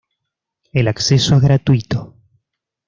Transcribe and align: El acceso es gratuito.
El 0.73 0.87
acceso 0.87 1.35
es 1.35 1.41
gratuito. 1.43 2.15